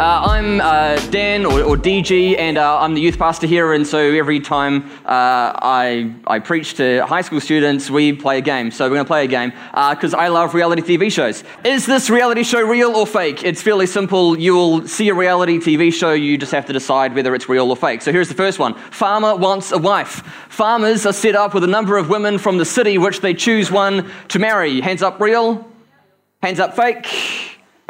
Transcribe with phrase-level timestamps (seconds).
[0.00, 3.74] Uh, I'm uh, Dan or, or, DG, and uh, I'm the youth pastor here.
[3.74, 8.40] And so every time uh, I, I preach to high school students, we play a
[8.40, 8.70] game.
[8.70, 11.44] So we're going to play a game because uh, I love reality TV shows.
[11.64, 13.44] Is this reality show real or fake?
[13.44, 14.38] It's fairly simple.
[14.38, 17.68] You will see a reality TV show, you just have to decide whether it's real
[17.68, 18.00] or fake.
[18.00, 20.22] So here's the first one Farmer wants a wife.
[20.48, 23.70] Farmers are set up with a number of women from the city, which they choose
[23.70, 24.80] one to marry.
[24.80, 25.68] Hands up, real.
[26.42, 27.39] Hands up, fake.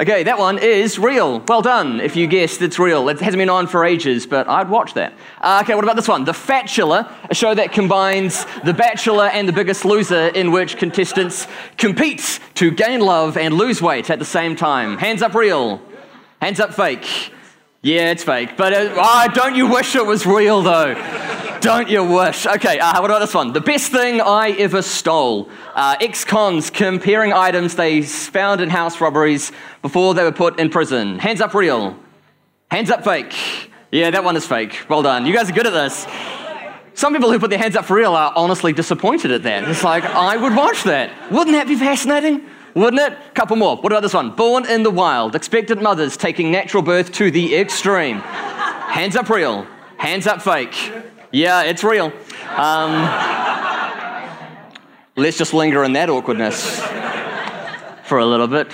[0.01, 1.41] Okay, that one is real.
[1.41, 3.07] Well done if you guessed it's real.
[3.11, 5.13] It hasn't been on for ages, but I'd watch that.
[5.43, 6.25] Uh, okay, what about this one?
[6.25, 11.47] The Fatula, a show that combines The Bachelor and The Biggest Loser, in which contestants
[11.77, 14.97] compete to gain love and lose weight at the same time.
[14.97, 15.83] Hands up real.
[16.41, 17.35] Hands up fake.
[17.83, 18.59] Yeah, it's fake.
[18.59, 20.95] But uh, oh, don't you wish it was real, though?
[21.61, 22.47] Don't you wish?
[22.47, 23.53] Okay, uh, what about this one?
[23.53, 25.51] The best thing I ever stole.
[25.75, 30.71] Uh, Ex cons comparing items they found in house robberies before they were put in
[30.71, 31.19] prison.
[31.19, 31.99] Hands up, real.
[32.71, 33.35] Hands up, fake.
[33.93, 34.87] Yeah, that one is fake.
[34.89, 35.27] Well done.
[35.27, 36.07] You guys are good at this.
[36.95, 39.69] Some people who put their hands up for real are honestly disappointed at that.
[39.69, 41.31] It's like, I would watch that.
[41.31, 42.47] Wouldn't that be fascinating?
[42.75, 43.35] Wouldn't it?
[43.35, 43.77] Couple more.
[43.77, 44.31] What about this one?
[44.31, 45.35] Born in the wild.
[45.35, 48.19] Expectant mothers taking natural birth to the extreme.
[48.19, 49.67] Hands up real.
[49.97, 50.93] Hands up fake.
[51.33, 52.13] Yeah, it's real.
[52.57, 52.93] Um,
[55.17, 56.81] let's just linger in that awkwardness
[58.05, 58.69] for a little bit.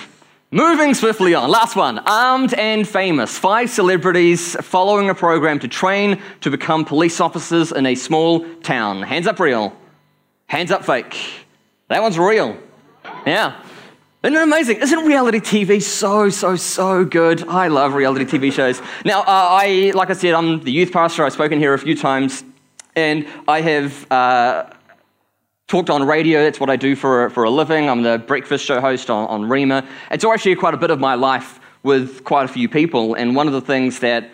[0.50, 1.50] Moving swiftly on.
[1.50, 1.98] Last one.
[1.98, 3.36] Armed and famous.
[3.36, 9.03] Five celebrities following a program to train to become police officers in a small town.
[9.03, 9.76] Hands up real.
[10.47, 11.16] Hands up fake.
[11.88, 12.56] That one's real.
[13.26, 13.60] Yeah.
[14.26, 14.78] Isn't it amazing?
[14.78, 17.47] Isn't reality TV so, so, so good?
[17.47, 18.82] I love reality TV shows.
[19.04, 21.25] Now, uh, I, like I said, I'm the youth pastor.
[21.25, 22.42] I've spoken here a few times,
[22.97, 24.65] and I have uh,
[25.69, 26.42] talked on radio.
[26.42, 27.88] That's what I do for, for a living.
[27.88, 29.86] I'm the breakfast show host on, on Rhema.
[30.10, 33.47] It's actually quite a bit of my life with quite a few people, and one
[33.47, 34.28] of the things that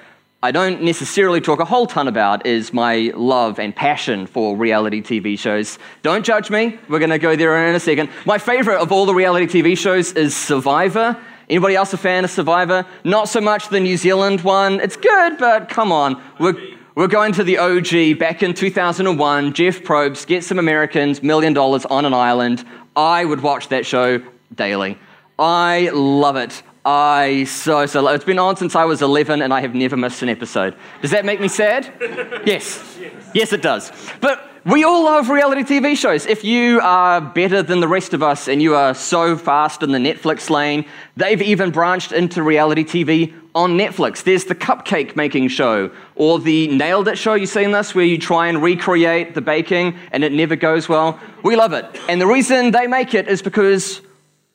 [0.45, 5.01] I don't necessarily talk a whole ton about is my love and passion for reality
[5.01, 5.79] TV shows.
[6.03, 6.81] Don't judge me.
[6.89, 8.11] We're going to go there in a second.
[8.27, 11.17] My favorite of all the reality TV shows is Survivor.
[11.49, 12.85] Anybody else a fan of Survivor?
[13.05, 14.81] Not so much the New Zealand one.
[14.81, 16.21] It's good, but come on.
[16.41, 16.61] We're,
[16.97, 19.53] we're going to the OG back in 2001.
[19.53, 22.65] Jeff Probst gets some Americans million dollars on an island.
[22.97, 24.21] I would watch that show
[24.53, 24.99] daily.
[25.39, 26.65] I love it.
[26.85, 30.23] I so, so It's been on since I was 11 and I have never missed
[30.23, 30.75] an episode.
[31.01, 31.93] Does that make me sad?
[32.45, 32.99] yes.
[33.35, 33.93] Yes, it does.
[34.21, 36.27] But we all love reality TV shows.
[36.27, 39.93] If you are better than the rest of us and you are so fast in
[39.93, 40.85] the Netflix lane,
[41.17, 44.25] they've even branched into reality TV on Netflix.
[44.25, 47.35] There's the cupcake making show or the Nailed It show.
[47.35, 51.21] You seen this where you try and recreate the baking and it never goes well?
[51.45, 51.85] We love it.
[52.09, 54.01] And the reason they make it is because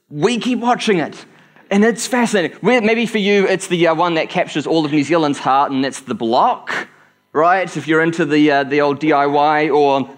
[0.10, 1.26] we keep watching it.
[1.70, 2.58] And it's fascinating.
[2.62, 5.86] Maybe for you, it's the uh, one that captures all of New Zealand's heart, and
[5.86, 6.88] it's the block,
[7.34, 7.76] right?
[7.76, 10.10] If you're into the, uh, the old DIY or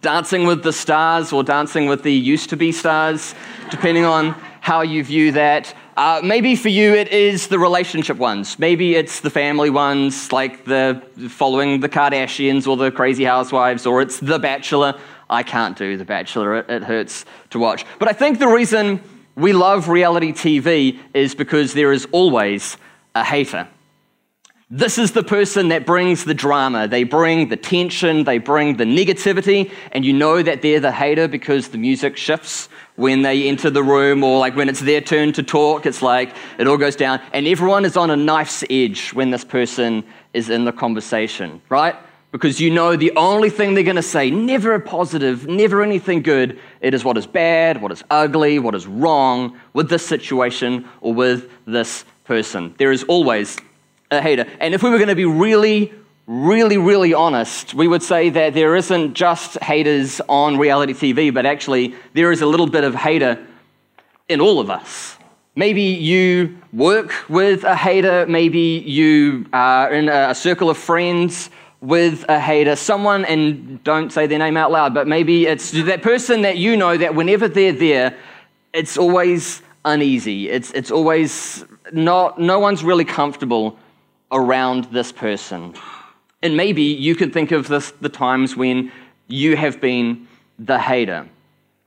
[0.00, 3.34] Dancing with the Stars or Dancing with the Used to Be Stars,
[3.70, 5.74] depending on how you view that.
[5.96, 8.58] Uh, maybe for you, it is the relationship ones.
[8.58, 14.02] Maybe it's the family ones, like the following the Kardashians or the Crazy Housewives, or
[14.02, 15.00] it's The Bachelor.
[15.30, 17.84] I can't do The Bachelor, it, it hurts to watch.
[17.98, 19.00] But I think the reason
[19.38, 22.76] we love reality TV is because there is always
[23.14, 23.68] a hater.
[24.70, 26.88] This is the person that brings the drama.
[26.88, 31.26] They bring the tension, they bring the negativity, and you know that they're the hater
[31.26, 35.32] because the music shifts when they enter the room or like when it's their turn
[35.34, 35.86] to talk.
[35.86, 39.44] It's like it all goes down, and everyone is on a knife's edge when this
[39.44, 41.96] person is in the conversation, right?
[42.30, 46.22] Because you know the only thing they're going to say, never a positive, never anything
[46.22, 50.86] good, it is what is bad, what is ugly, what is wrong with this situation
[51.00, 52.74] or with this person.
[52.76, 53.56] There is always
[54.10, 54.46] a hater.
[54.60, 55.92] And if we were going to be really,
[56.26, 61.46] really, really honest, we would say that there isn't just haters on reality TV, but
[61.46, 63.42] actually there is a little bit of hater
[64.28, 65.16] in all of us.
[65.56, 72.24] Maybe you work with a hater, maybe you are in a circle of friends with
[72.28, 76.42] a hater, someone, and don't say their name out loud, but maybe it's that person
[76.42, 78.16] that you know that whenever they're there,
[78.72, 80.48] it's always uneasy.
[80.50, 83.78] It's, it's always not, no one's really comfortable
[84.32, 85.74] around this person.
[86.42, 88.92] And maybe you could think of this, the times when
[89.28, 90.26] you have been
[90.58, 91.28] the hater.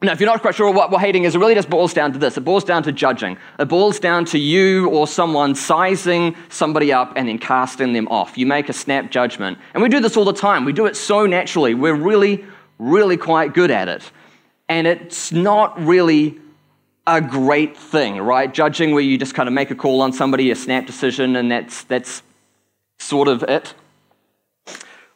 [0.03, 2.11] Now, if you're not quite sure what, what hating is, it really just boils down
[2.13, 2.35] to this.
[2.35, 3.37] It boils down to judging.
[3.59, 8.35] It boils down to you or someone sizing somebody up and then casting them off.
[8.35, 9.59] You make a snap judgment.
[9.75, 10.65] And we do this all the time.
[10.65, 11.75] We do it so naturally.
[11.75, 12.43] We're really,
[12.79, 14.11] really quite good at it.
[14.67, 16.39] And it's not really
[17.05, 18.51] a great thing, right?
[18.51, 21.51] Judging where you just kind of make a call on somebody, a snap decision, and
[21.51, 22.23] that's, that's
[22.97, 23.75] sort of it.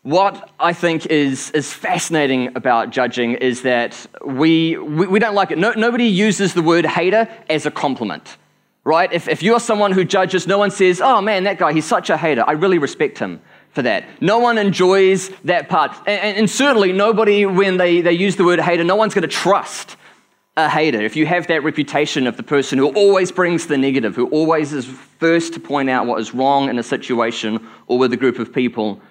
[0.05, 5.49] What I think is, is fascinating about judging is that we, we, we don't like
[5.49, 5.57] it.
[5.57, 8.37] No, nobody uses the word hater as a compliment,
[8.83, 9.11] right?
[9.11, 12.11] If, if you're someone who judges, no one says, oh man, that guy, he's such
[12.11, 12.43] a hater.
[12.45, 13.41] I really respect him
[13.71, 14.05] for that.
[14.21, 15.97] No one enjoys that part.
[16.05, 19.27] And, and, and certainly, nobody, when they, they use the word hater, no one's going
[19.27, 19.97] to trust
[20.55, 21.01] a hater.
[21.01, 24.71] If you have that reputation of the person who always brings the negative, who always
[24.71, 28.37] is first to point out what is wrong in a situation or with a group
[28.37, 29.01] of people,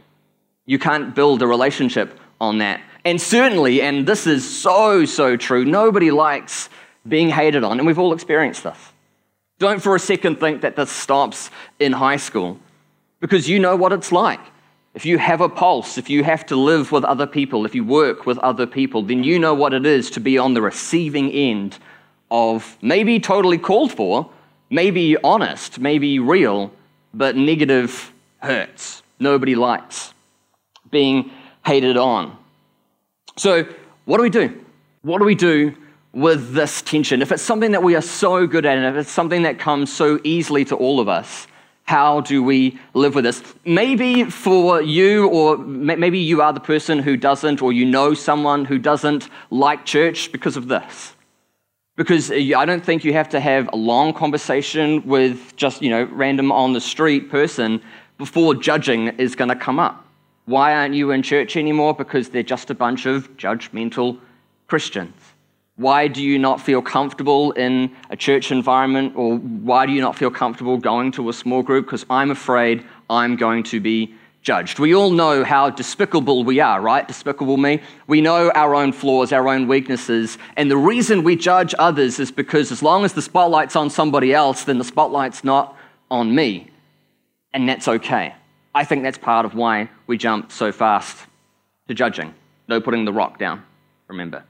[0.67, 2.81] you can't build a relationship on that.
[3.05, 6.71] And certainly, and this is so, so true, nobody likes
[7.07, 8.79] being hated on, and we've all experienced this.
[9.59, 12.59] Don't for a second think that this stops in high school,
[13.21, 14.41] because you know what it's like.
[14.95, 17.85] If you have a pulse, if you have to live with other people, if you
[17.85, 21.31] work with other people, then you know what it is to be on the receiving
[21.31, 21.79] end
[22.31, 24.31] of maybe totally called for,
[24.71, 26.71] maybe honest, maybe real,
[27.13, 29.03] but negative hurts.
[29.19, 30.14] Nobody likes
[30.95, 31.31] being
[31.67, 32.39] hated on.
[33.37, 33.67] So,
[34.07, 34.65] what do we do?
[35.03, 35.75] What do we do
[36.13, 37.21] with this tension?
[37.21, 39.93] If it's something that we are so good at, and if it's something that comes
[39.93, 41.49] so easily to all of us,
[41.83, 43.43] how do we live with this?
[43.67, 48.65] Maybe for you, or maybe you are the person who doesn't, or you know someone
[48.65, 51.13] who doesn't like church because of this.
[51.97, 56.05] Because I don't think you have to have a long conversation with just, you know,
[56.05, 57.83] random on the street person
[58.17, 60.04] before judging is going to come up.
[60.47, 61.95] Why aren't you in church anymore?
[61.95, 64.19] Because they're just a bunch of judgmental
[64.67, 65.15] Christians.
[65.77, 69.15] Why do you not feel comfortable in a church environment?
[69.17, 71.87] Or why do you not feel comfortable going to a small group?
[71.87, 74.79] Because I'm afraid I'm going to be judged.
[74.79, 77.09] We all know how despicable we are, right?
[77.09, 77.81] Despicable me.
[78.07, 80.39] We know our own flaws, our own weaknesses.
[80.57, 84.35] And the reason we judge others is because as long as the spotlight's on somebody
[84.35, 85.77] else, then the spotlight's not
[86.11, 86.71] on me.
[87.55, 88.35] And that's okay.
[88.75, 91.17] I think that's part of why we jump so fast
[91.89, 92.35] to judging.
[92.67, 93.63] No putting the rock down,
[94.09, 94.43] remember.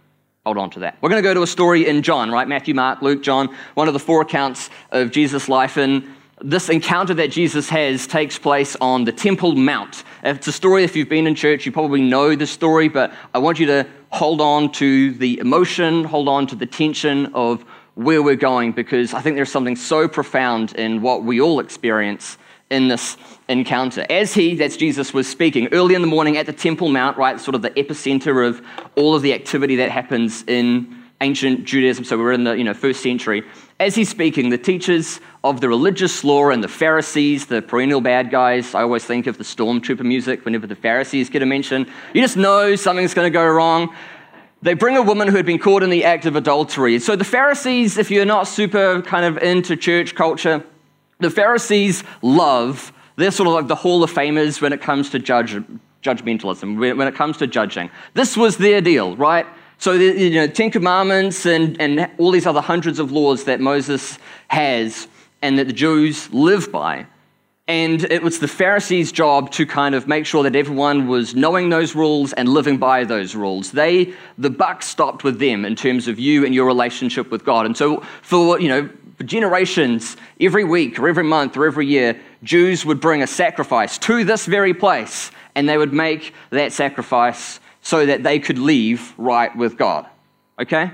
[0.47, 0.97] Hold on to that.
[1.01, 2.47] We're going to go to a story in John, right?
[2.47, 5.77] Matthew, Mark, Luke, John, one of the four accounts of Jesus' life.
[5.77, 6.05] And
[6.41, 10.05] this encounter that Jesus has takes place on the Temple Mount.
[10.23, 13.39] It's a story, if you've been in church, you probably know the story, but I
[13.39, 18.23] want you to hold on to the emotion, hold on to the tension of where
[18.23, 22.37] we're going, because I think there's something so profound in what we all experience
[22.71, 23.17] in this
[23.49, 24.07] encounter.
[24.09, 27.39] As he, that's Jesus, was speaking early in the morning at the Temple Mount, right,
[27.41, 28.63] sort of the epicenter of
[28.97, 32.05] all of the activity that happens in ancient Judaism.
[32.05, 33.45] So we're in the you know, first century.
[33.81, 38.31] As he's speaking, the teachers of the religious law and the Pharisees, the perennial bad
[38.31, 41.87] guys, I always think of the stormtrooper music whenever the Pharisees get a mention.
[42.13, 43.95] You just know something's going to go wrong.
[44.63, 46.99] They bring a woman who had been caught in the act of adultery.
[46.99, 50.65] So the Pharisees, if you're not super kind of into church culture,
[51.21, 55.19] the Pharisees love, they're sort of like the Hall of Famers when it comes to
[55.19, 55.57] judge,
[56.03, 57.91] judgmentalism, when it comes to judging.
[58.15, 59.47] This was their deal, right?
[59.79, 64.19] So, you know, Ten Commandments and, and all these other hundreds of laws that Moses
[64.49, 65.09] has
[65.43, 67.07] and that the Jews live by.
[67.67, 71.71] And it was the Pharisees' job to kind of make sure that everyone was knowing
[71.71, 73.73] those rules and living by those rules.
[73.73, 77.65] They, the buck stopped with them in terms of you and your relationship with God.
[77.65, 82.21] And so, for you know, for generations, every week or every month or every year,
[82.43, 87.61] Jews would bring a sacrifice to this very place and they would make that sacrifice
[87.81, 90.07] so that they could leave right with God.
[90.61, 90.91] Okay?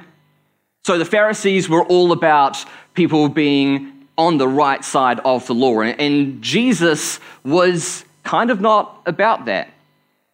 [0.85, 5.81] So the Pharisees were all about people being on the right side of the law.
[5.81, 9.73] And Jesus was kind of not about that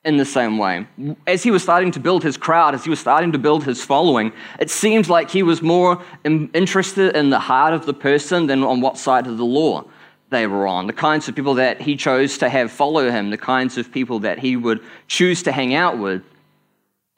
[0.07, 0.87] in the same way.
[1.27, 3.85] As he was starting to build his crowd, as he was starting to build his
[3.85, 8.63] following, it seemed like he was more interested in the heart of the person than
[8.63, 9.85] on what side of the law
[10.31, 10.87] they were on.
[10.87, 14.21] The kinds of people that he chose to have follow him, the kinds of people
[14.21, 16.23] that he would choose to hang out with.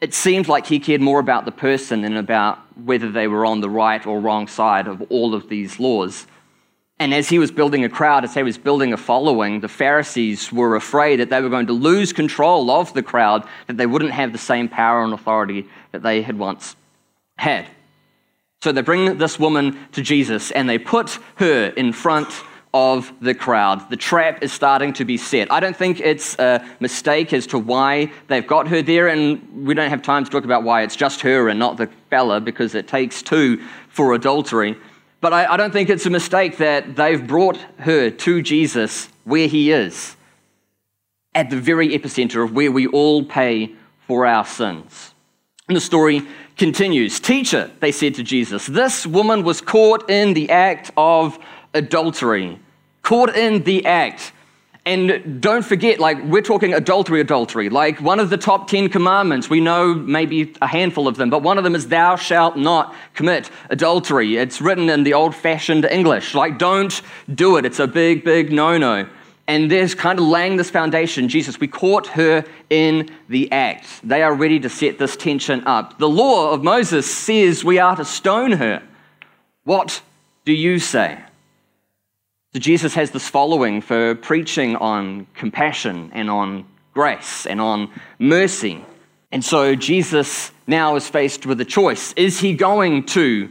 [0.00, 3.60] It seemed like he cared more about the person than about whether they were on
[3.60, 6.26] the right or wrong side of all of these laws.
[7.00, 10.52] And as he was building a crowd, as he was building a following, the Pharisees
[10.52, 14.10] were afraid that they were going to lose control of the crowd, that they wouldn't
[14.10, 16.74] have the same power and authority that they had once
[17.36, 17.66] had.
[18.60, 22.28] So they bring this woman to Jesus and they put her in front
[22.74, 23.88] of the crowd.
[23.88, 25.50] The trap is starting to be set.
[25.50, 29.74] I don't think it's a mistake as to why they've got her there, and we
[29.74, 32.74] don't have time to talk about why it's just her and not the fella because
[32.74, 34.76] it takes two for adultery.
[35.20, 39.48] But I, I don't think it's a mistake that they've brought her to Jesus where
[39.48, 40.16] he is,
[41.34, 43.72] at the very epicenter of where we all pay
[44.06, 45.12] for our sins.
[45.66, 46.22] And the story
[46.56, 47.20] continues.
[47.20, 51.38] Teacher, they said to Jesus, this woman was caught in the act of
[51.74, 52.58] adultery.
[53.02, 54.32] Caught in the act.
[54.88, 57.68] And don't forget, like, we're talking adultery, adultery.
[57.68, 61.42] Like, one of the top 10 commandments, we know maybe a handful of them, but
[61.42, 64.38] one of them is, Thou shalt not commit adultery.
[64.38, 66.34] It's written in the old fashioned English.
[66.34, 67.02] Like, don't
[67.34, 67.66] do it.
[67.66, 69.06] It's a big, big no no.
[69.46, 71.28] And there's kind of laying this foundation.
[71.28, 74.00] Jesus, we caught her in the act.
[74.02, 75.98] They are ready to set this tension up.
[75.98, 78.82] The law of Moses says we are to stone her.
[79.64, 80.00] What
[80.46, 81.18] do you say?
[82.52, 86.64] So Jesus has this following for preaching on compassion and on
[86.94, 88.84] grace and on mercy.
[89.30, 92.14] And so Jesus now is faced with a choice.
[92.14, 93.50] Is he going to,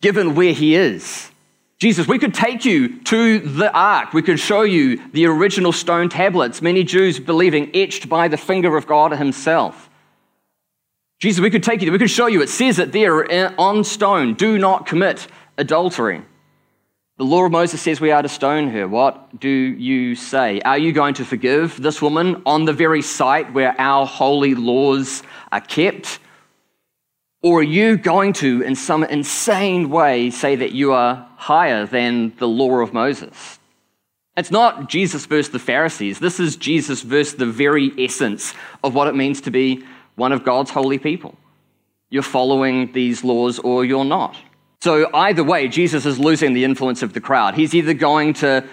[0.00, 1.30] given where he is,
[1.78, 4.14] Jesus, we could take you to the ark.
[4.14, 8.78] We could show you the original stone tablets, many Jews believing etched by the finger
[8.78, 9.90] of God Himself.
[11.18, 13.84] Jesus, we could take you, we could show you, it says it there eh, on
[13.84, 15.26] stone do not commit
[15.58, 16.22] adultery.
[17.18, 18.86] The law of Moses says we are to stone her.
[18.86, 20.60] What do you say?
[20.60, 25.22] Are you going to forgive this woman on the very site where our holy laws
[25.50, 26.18] are kept?
[27.42, 32.36] Or are you going to, in some insane way, say that you are higher than
[32.36, 33.58] the law of Moses?
[34.36, 36.18] It's not Jesus versus the Pharisees.
[36.18, 38.52] This is Jesus versus the very essence
[38.84, 39.82] of what it means to be
[40.16, 41.34] one of God's holy people.
[42.10, 44.36] You're following these laws or you're not.
[44.80, 47.54] So, either way, Jesus is losing the influence of the crowd.
[47.54, 48.64] He's either going to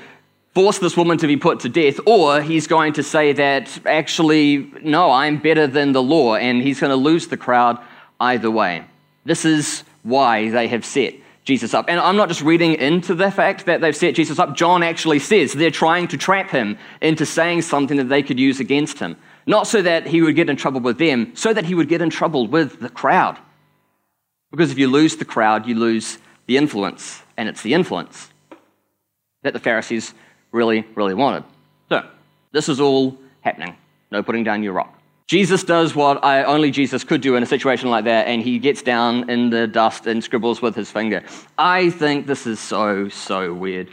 [0.53, 4.71] force this woman to be put to death, or he's going to say that actually,
[4.83, 7.79] no, I'm better than the law, and he's going to lose the crowd
[8.19, 8.83] either way.
[9.25, 11.85] This is why they have set Jesus up.
[11.89, 14.55] And I'm not just reading into the fact that they've set Jesus up.
[14.55, 18.59] John actually says they're trying to trap him into saying something that they could use
[18.59, 19.17] against him.
[19.45, 22.01] Not so that he would get in trouble with them, so that he would get
[22.01, 23.37] in trouble with the crowd.
[24.53, 27.23] Because if you lose the crowd, you lose the influence.
[27.37, 28.29] And it's the influence
[29.41, 30.13] that the Pharisees
[30.51, 31.43] really, really wanted.
[31.89, 32.07] So,
[32.51, 33.75] this is all happening.
[34.11, 34.95] No putting down your rock.
[35.25, 38.59] Jesus does what I, only Jesus could do in a situation like that, and he
[38.59, 41.23] gets down in the dust and scribbles with his finger.
[41.57, 43.91] I think this is so, so weird.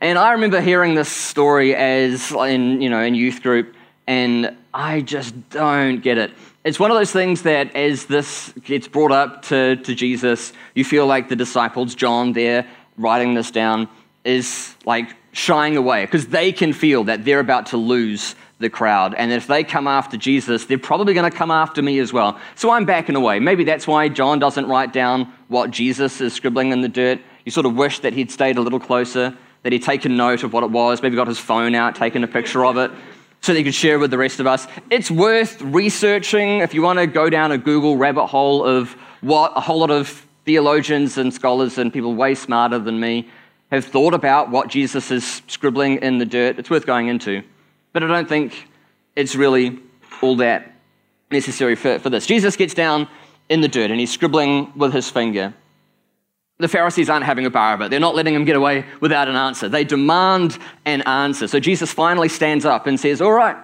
[0.00, 3.76] And I remember hearing this story as in, you know, in youth group,
[4.08, 6.32] and I just don't get it.
[6.64, 10.84] It's one of those things that as this gets brought up to, to Jesus, you
[10.84, 12.66] feel like the disciples, John there,
[12.98, 13.88] writing this down,
[14.24, 19.14] is like shying away because they can feel that they're about to lose the crowd.
[19.14, 22.40] And if they come after Jesus, they're probably going to come after me as well.
[22.56, 23.38] So I'm backing away.
[23.38, 27.20] Maybe that's why John doesn't write down what Jesus is scribbling in the dirt.
[27.44, 30.52] You sort of wish that he'd stayed a little closer, that he'd taken note of
[30.52, 32.90] what it was, maybe got his phone out, taken a picture of it,
[33.44, 34.66] so that he could share with the rest of us.
[34.88, 39.52] It's worth researching if you want to go down a Google rabbit hole of what
[39.54, 43.28] a whole lot of theologians and scholars and people way smarter than me
[43.70, 46.58] have thought about what Jesus is scribbling in the dirt.
[46.58, 47.42] It's worth going into.
[47.92, 48.66] But I don't think
[49.14, 49.78] it's really
[50.22, 50.72] all that
[51.30, 52.24] necessary for, for this.
[52.24, 53.06] Jesus gets down
[53.50, 55.52] in the dirt and he's scribbling with his finger.
[56.58, 57.90] The Pharisees aren't having a bar of it.
[57.90, 59.68] They're not letting him get away without an answer.
[59.68, 61.48] They demand an answer.
[61.48, 63.56] So Jesus finally stands up and says, All right,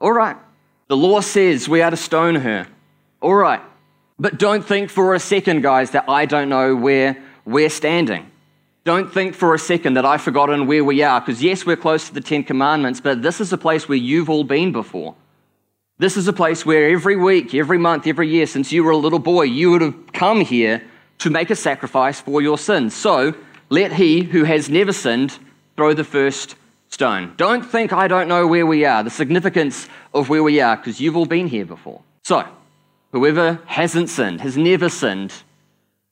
[0.00, 0.36] all right.
[0.88, 2.66] The law says we are to stone her.
[3.20, 3.60] All right.
[4.18, 8.30] But don't think for a second, guys, that I don't know where we're standing.
[8.84, 12.08] Don't think for a second that I've forgotten where we are, because yes, we're close
[12.08, 15.14] to the Ten Commandments, but this is a place where you've all been before.
[15.98, 18.96] This is a place where every week, every month, every year, since you were a
[18.96, 20.82] little boy, you would have come here
[21.18, 22.94] to make a sacrifice for your sins.
[22.94, 23.34] So
[23.70, 25.38] let he who has never sinned
[25.76, 26.56] throw the first
[26.88, 27.34] stone.
[27.36, 31.00] Don't think I don't know where we are, the significance of where we are, because
[31.00, 32.02] you've all been here before.
[32.22, 32.46] So,
[33.12, 35.32] whoever hasn't sinned, has never sinned,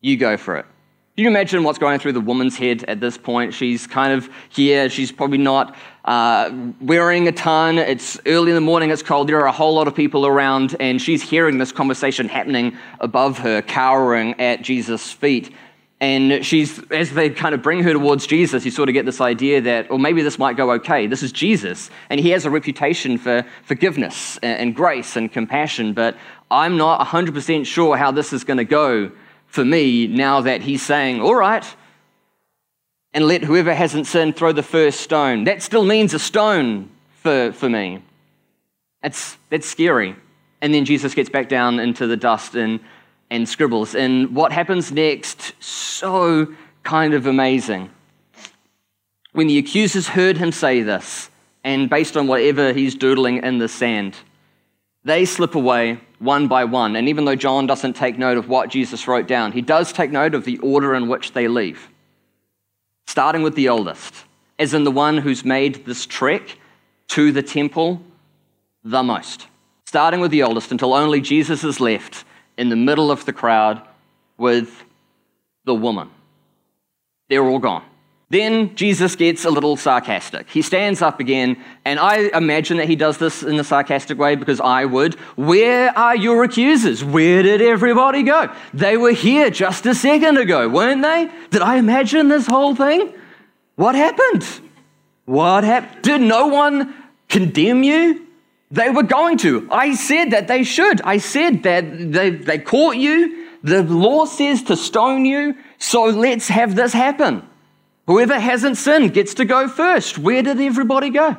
[0.01, 0.67] you go for it.
[1.15, 3.53] Can you imagine what's going through the woman's head at this point?
[3.53, 4.89] She's kind of here.
[4.89, 5.77] She's probably not
[6.07, 6.51] uh,
[6.81, 7.77] wearing a ton.
[7.77, 8.89] It's early in the morning.
[8.89, 9.29] It's cold.
[9.29, 13.37] There are a whole lot of people around, and she's hearing this conversation happening above
[13.41, 15.55] her, cowering at Jesus' feet.
[16.01, 19.21] And she's, as they kind of bring her towards Jesus, you sort of get this
[19.21, 21.07] idea that, or maybe this might go okay.
[21.07, 26.17] This is Jesus, and he has a reputation for forgiveness and grace and compassion, but
[26.51, 29.13] I'm not 100% sure how this is going to go
[29.53, 31.65] for me now that he's saying, All right,
[33.13, 35.45] and let whoever hasn't sinned throw the first stone.
[35.45, 36.89] That still means a stone
[37.21, 38.03] for, for me.
[39.03, 40.17] That's, that's scary.
[40.63, 42.81] And then Jesus gets back down into the dust and,
[43.31, 43.95] and scribbles.
[43.95, 47.91] And what happens next, so kind of amazing.
[49.33, 51.29] When the accusers heard him say this,
[51.63, 54.17] and based on whatever he's doodling in the sand,
[55.05, 56.95] they slip away one by one.
[56.97, 60.11] And even though John doesn't take note of what Jesus wrote down, he does take
[60.11, 61.89] note of the order in which they leave.
[63.07, 64.15] Starting with the oldest,
[64.59, 66.59] as in the one who's made this trek
[67.09, 68.01] to the temple
[68.85, 69.49] the most.
[69.85, 72.25] Starting with the oldest until only Jesus is left
[72.57, 73.83] in the middle of the crowd
[74.39, 74.85] with
[75.65, 76.11] the woman.
[77.29, 77.85] They're all gone.
[78.33, 80.49] Then Jesus gets a little sarcastic.
[80.49, 84.37] He stands up again, and I imagine that he does this in a sarcastic way
[84.37, 85.17] because I would.
[85.37, 87.05] Where are your accusers?
[87.05, 88.51] Where did everybody go?
[88.73, 91.31] They were here just a second ago, weren't they?
[91.51, 93.13] Did I imagine this whole thing?
[93.77, 94.47] What happened?
[95.27, 96.01] What happened?
[96.01, 96.95] Did no one
[97.29, 98.27] condemn you?
[98.71, 99.69] They were going to.
[99.71, 101.03] I said that they should.
[101.03, 103.47] I said that they, they caught you.
[103.63, 107.47] The law says to stone you, so let's have this happen.
[108.07, 110.19] Whoever hasn't sinned gets to go first.
[110.19, 111.37] Where did everybody go?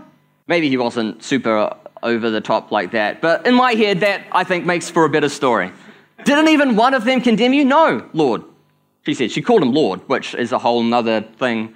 [0.48, 4.44] Maybe he wasn't super over the top like that, but in my head, that I
[4.44, 5.72] think makes for a better story.
[6.26, 7.64] Didn't even one of them condemn you?
[7.64, 8.44] No, Lord.
[9.06, 9.32] She said.
[9.32, 11.74] She called him Lord, which is a whole nother thing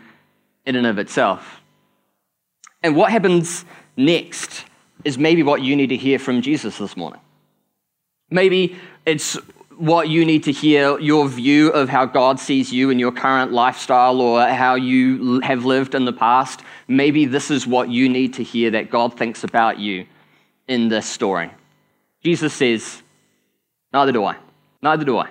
[0.66, 1.62] in and of itself.
[2.84, 3.66] And what happens
[3.96, 4.66] next
[5.04, 7.20] is maybe what you need to hear from Jesus this morning.
[8.30, 9.38] Maybe it's
[9.78, 13.52] what you need to hear, your view of how God sees you in your current
[13.52, 18.34] lifestyle or how you have lived in the past, maybe this is what you need
[18.36, 20.06] to hear that God thinks about you
[20.68, 21.52] in this story.
[22.24, 23.02] Jesus says,
[23.94, 24.36] Neither do I.
[24.82, 25.30] Neither do I.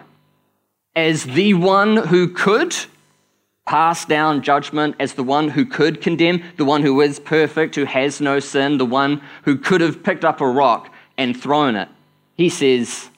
[0.95, 2.75] As the one who could
[3.67, 7.85] pass down judgment, as the one who could condemn, the one who is perfect, who
[7.85, 11.89] has no sin, the one who could have picked up a rock and thrown it,
[12.35, 13.11] he says,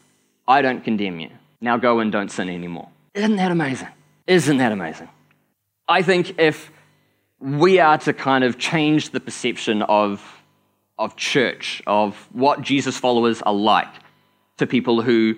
[0.48, 1.30] I don't condemn you.
[1.60, 2.88] Now go and don't sin anymore.
[3.14, 3.88] Isn't that amazing?
[4.26, 5.08] Isn't that amazing?
[5.86, 6.70] I think if
[7.38, 10.42] we are to kind of change the perception of,
[10.98, 13.92] of church, of what Jesus followers are like
[14.56, 15.36] to people who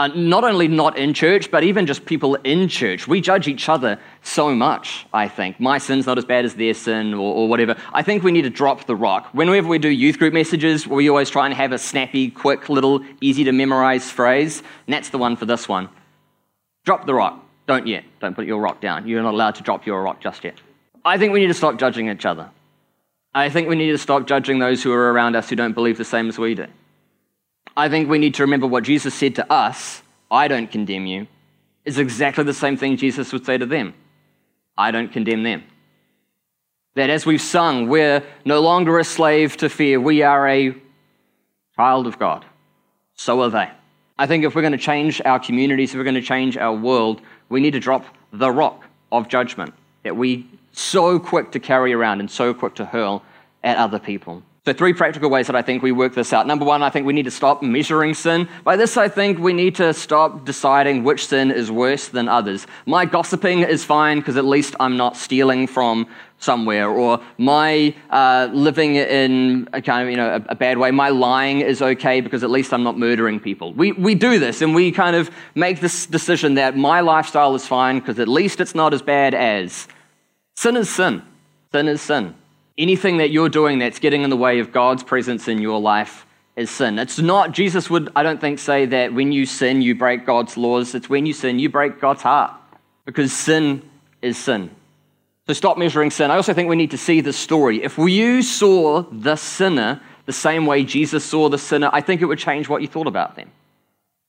[0.00, 3.06] uh, not only not in church, but even just people in church.
[3.06, 5.60] We judge each other so much, I think.
[5.60, 7.76] My sin's not as bad as their sin or, or, whatever.
[7.92, 9.28] I think we need to drop the rock.
[9.32, 13.04] Whenever we do youth group messages, we always try and have a snappy, quick, little,
[13.20, 15.90] easy to memorize phrase, and that's the one for this one.
[16.86, 17.44] Drop the rock.
[17.66, 18.04] Don't yet.
[18.20, 19.06] Don't put your rock down.
[19.06, 20.54] You're not allowed to drop your rock just yet.
[21.04, 22.48] I think we need to stop judging each other.
[23.34, 25.98] I think we need to stop judging those who are around us who don't believe
[25.98, 26.68] the same as we do.
[27.80, 31.26] I think we need to remember what Jesus said to us I don't condemn you
[31.86, 33.94] is exactly the same thing Jesus would say to them
[34.76, 35.64] I don't condemn them.
[36.94, 40.74] That as we've sung, we're no longer a slave to fear, we are a
[41.74, 42.44] child of God.
[43.14, 43.70] So are they.
[44.18, 46.74] I think if we're going to change our communities, if we're going to change our
[46.74, 51.94] world, we need to drop the rock of judgment that we so quick to carry
[51.94, 53.22] around and so quick to hurl
[53.64, 54.42] at other people.
[54.66, 56.46] So, three practical ways that I think we work this out.
[56.46, 58.46] Number one, I think we need to stop measuring sin.
[58.62, 62.66] By this, I think we need to stop deciding which sin is worse than others.
[62.84, 68.50] My gossiping is fine because at least I'm not stealing from somewhere, or my uh,
[68.52, 72.20] living in a kind of you know a, a, bad way, my lying is okay
[72.20, 73.72] because at least I'm not murdering people.
[73.72, 77.66] We we do this and we kind of make this decision that my lifestyle is
[77.66, 79.88] fine because at least it's not as bad as
[80.54, 81.22] sin is sin.
[81.72, 82.34] Sin is sin
[82.80, 86.26] anything that you're doing that's getting in the way of God's presence in your life
[86.56, 86.98] is sin.
[86.98, 90.56] It's not, Jesus would, I don't think, say that when you sin, you break God's
[90.56, 90.94] laws.
[90.94, 92.52] It's when you sin, you break God's heart
[93.04, 93.88] because sin
[94.22, 94.70] is sin.
[95.46, 96.30] So stop measuring sin.
[96.30, 97.82] I also think we need to see the story.
[97.82, 102.26] If you saw the sinner the same way Jesus saw the sinner, I think it
[102.26, 103.50] would change what you thought about them.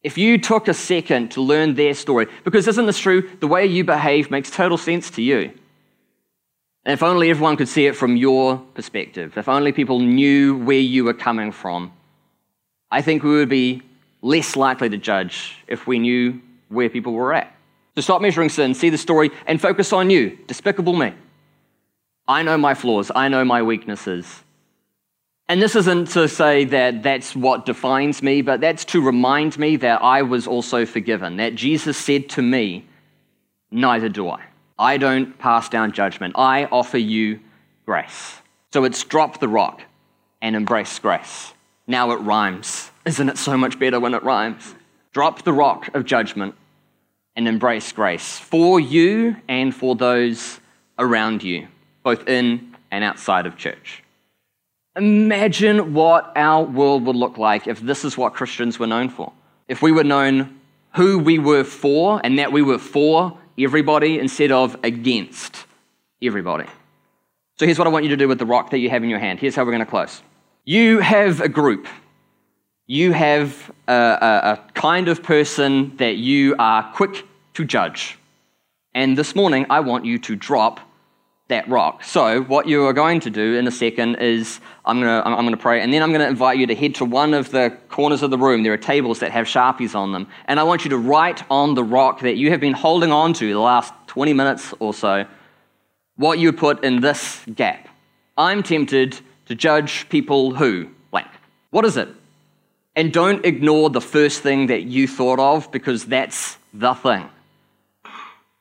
[0.03, 3.29] If you took a second to learn their story, because isn't this true?
[3.39, 5.51] The way you behave makes total sense to you.
[6.85, 10.79] And if only everyone could see it from your perspective, if only people knew where
[10.79, 11.91] you were coming from,
[12.89, 13.83] I think we would be
[14.21, 17.53] less likely to judge if we knew where people were at.
[17.95, 21.13] So stop measuring sin, see the story, and focus on you, despicable me.
[22.27, 24.43] I know my flaws, I know my weaknesses.
[25.49, 29.75] And this isn't to say that that's what defines me, but that's to remind me
[29.77, 32.85] that I was also forgiven, that Jesus said to me,
[33.69, 34.41] Neither do I.
[34.81, 36.33] I don't pass down judgment.
[36.35, 37.39] I offer you
[37.85, 38.37] grace.
[38.73, 39.83] So it's drop the rock
[40.41, 41.53] and embrace grace.
[41.85, 42.89] Now it rhymes.
[43.05, 44.73] Isn't it so much better when it rhymes?
[45.13, 46.55] Drop the rock of judgment
[47.35, 50.59] and embrace grace for you and for those
[50.97, 51.67] around you,
[52.01, 54.01] both in and outside of church.
[54.95, 59.31] Imagine what our world would look like if this is what Christians were known for.
[59.67, 60.59] If we were known
[60.95, 65.65] who we were for and that we were for everybody instead of against
[66.21, 66.65] everybody.
[67.57, 69.09] So here's what I want you to do with the rock that you have in
[69.09, 69.39] your hand.
[69.39, 70.21] Here's how we're going to close.
[70.65, 71.87] You have a group.
[72.87, 78.17] You have a, a, a kind of person that you are quick to judge.
[78.93, 80.79] And this morning, I want you to drop
[81.51, 82.03] that rock.
[82.03, 85.45] So, what you are going to do in a second is I'm going to I'm
[85.45, 87.51] going to pray, and then I'm going to invite you to head to one of
[87.51, 88.63] the corners of the room.
[88.63, 91.75] There are tables that have sharpies on them, and I want you to write on
[91.75, 95.25] the rock that you have been holding on to the last 20 minutes or so
[96.21, 97.87] what you put in this gap.
[98.37, 101.27] I'm tempted to judge people who blank.
[101.71, 102.09] What is it?
[102.95, 107.27] And don't ignore the first thing that you thought of because that's the thing.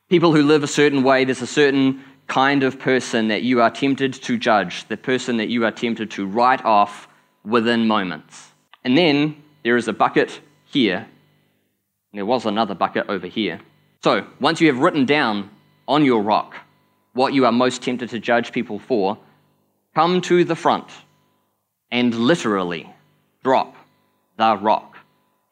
[0.09, 3.69] People who live a certain way, there's a certain kind of person that you are
[3.69, 7.09] tempted to judge, the person that you are tempted to write off
[7.43, 8.51] within moments.
[8.85, 11.05] And then there is a bucket here.
[12.13, 13.59] There was another bucket over here.
[14.01, 15.49] So once you have written down
[15.89, 16.55] on your rock
[17.11, 19.17] what you are most tempted to judge people for,
[19.93, 20.87] come to the front
[21.91, 22.89] and literally
[23.43, 23.75] drop
[24.37, 24.97] the rock.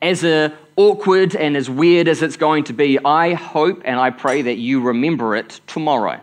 [0.02, 0.24] As
[0.78, 4.56] awkward and as weird as it's going to be, I hope and I pray that
[4.56, 6.22] you remember it tomorrow.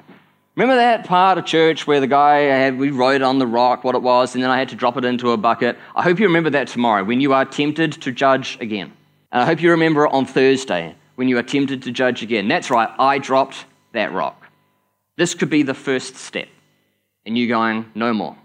[0.56, 3.94] Remember that part of church where the guy had, we wrote on the rock what
[3.94, 5.76] it was, and then I had to drop it into a bucket?
[5.94, 8.90] I hope you remember that tomorrow when you are tempted to judge again.
[9.30, 12.48] And I hope you remember it on Thursday when you are tempted to judge again.
[12.48, 14.46] That's right, I dropped that rock.
[15.18, 16.48] This could be the first step
[17.26, 18.36] in you going, no more.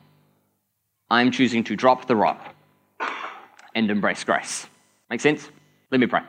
[1.10, 2.56] I'm choosing to drop the rock
[3.74, 4.68] and embrace grace.
[5.10, 5.50] Make sense?
[5.92, 6.24] Let me pray.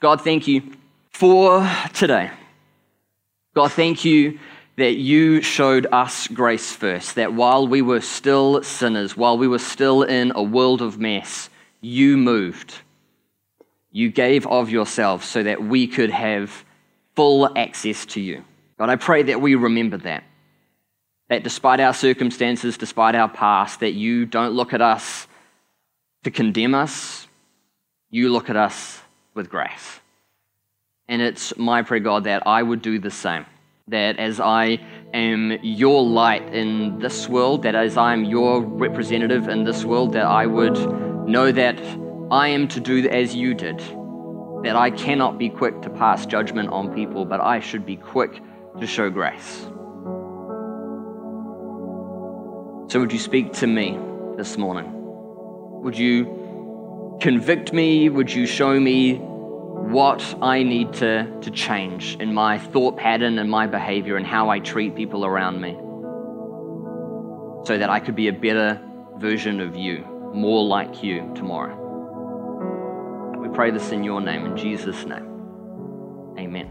[0.00, 0.62] God, thank you
[1.12, 2.30] for today.
[3.56, 4.38] God, thank you
[4.76, 9.58] that you showed us grace first, that while we were still sinners, while we were
[9.58, 11.48] still in a world of mess,
[11.80, 12.74] you moved.
[13.90, 16.66] You gave of yourself so that we could have
[17.14, 18.44] full access to you.
[18.78, 20.24] God, I pray that we remember that.
[21.30, 25.26] That despite our circumstances, despite our past, that you don't look at us
[26.24, 27.26] to condemn us,
[28.10, 29.00] you look at us
[29.32, 30.00] with grace.
[31.08, 33.46] And it's my prayer, God, that I would do the same.
[33.88, 34.80] That as I
[35.14, 40.12] am your light in this world, that as I am your representative in this world,
[40.14, 40.76] that I would
[41.28, 41.78] know that
[42.32, 43.78] I am to do as you did.
[44.64, 48.42] That I cannot be quick to pass judgment on people, but I should be quick
[48.80, 49.60] to show grace.
[52.88, 53.96] So, would you speak to me
[54.36, 54.90] this morning?
[55.82, 58.08] Would you convict me?
[58.08, 59.20] Would you show me
[59.76, 64.48] what I need to, to change in my thought pattern and my behavior and how
[64.48, 65.76] I treat people around me
[67.66, 68.80] so that I could be a better
[69.18, 71.76] version of you, more like you tomorrow.
[73.38, 75.26] We pray this in your name, in Jesus' name.
[76.38, 76.70] Amen.